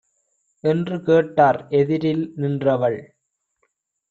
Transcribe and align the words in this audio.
என்று 0.63 0.95
கேட்டார். 1.01 1.59
எதிரில் 1.71 2.33
நின்றவள் 2.35 2.99